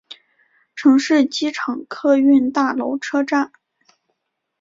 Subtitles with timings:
[0.73, 3.51] 城市机场客运大楼车站。